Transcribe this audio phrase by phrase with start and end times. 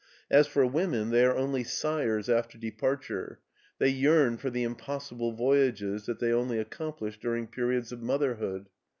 [0.31, 3.39] As for women, they are only sighers after departure;
[3.77, 8.65] they yearn for the impossible voyages that they only accomplish dur ing periods of motherhood.